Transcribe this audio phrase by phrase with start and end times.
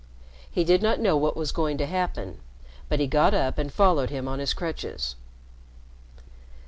[0.51, 2.39] He did not know what was going to happen,
[2.89, 5.13] but he got up and followed him on his crutches.